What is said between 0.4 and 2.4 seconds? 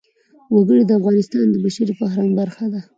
وګړي د افغانستان د بشري فرهنګ